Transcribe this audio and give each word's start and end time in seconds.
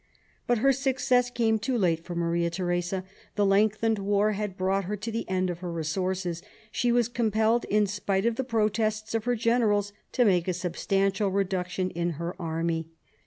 But 0.47 0.57
her 0.65 0.71
success 0.73 1.29
came 1.29 1.59
too 1.59 1.77
late 1.77 2.03
for 2.03 2.15
Maria 2.15 2.49
Theresa. 2.49 3.03
The 3.35 3.45
lengthened 3.45 3.99
war 3.99 4.31
had 4.31 4.57
brought 4.57 4.85
her 4.85 4.95
to 4.95 5.11
the 5.11 5.29
end 5.29 5.51
of 5.51 5.59
her 5.59 5.71
resources; 5.71 6.41
she 6.71 6.91
was 6.91 7.07
compelled, 7.07 7.65
in 7.65 7.85
spite 7.85 8.25
of 8.25 8.35
the 8.35 8.43
protests 8.43 9.13
of 9.13 9.25
her 9.25 9.35
generals, 9.35 9.93
to 10.13 10.25
make 10.25 10.47
a 10.47 10.53
substantial 10.53 11.29
reduction 11.29 11.91
in 11.91 12.13
her 12.13 12.35
army. 12.41 12.87